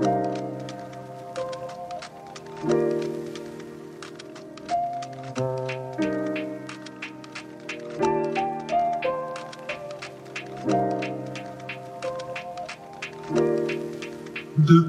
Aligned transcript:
De 0.00 0.06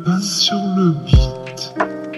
passe 0.05 0.39
sur 0.39 0.57
le 0.75 0.91
beat. 1.05 2.10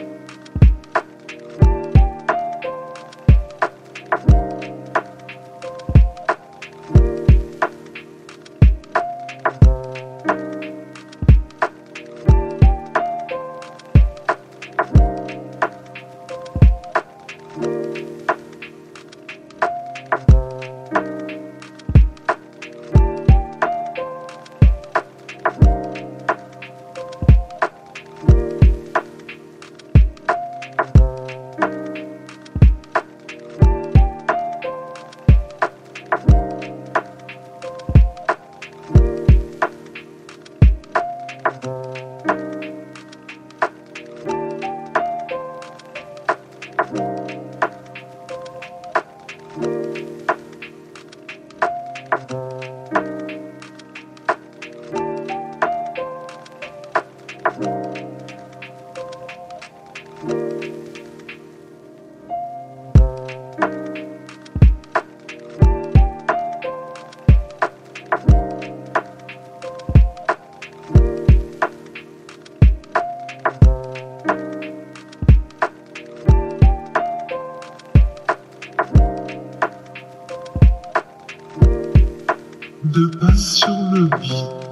De 82.94 83.08
pas 83.08 83.36
sur 83.36 83.76
le 83.92 84.06
beat. 84.22 84.63